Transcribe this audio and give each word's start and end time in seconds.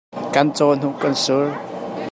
Kan 0.33 0.47
cawhnuk 0.57 0.95
kan 1.01 1.13
sur. 1.23 1.47